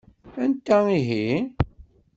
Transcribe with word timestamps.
Anta 0.43 0.77
ihi? 0.99 1.23